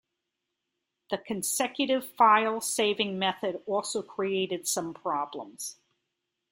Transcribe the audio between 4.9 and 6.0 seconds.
problems.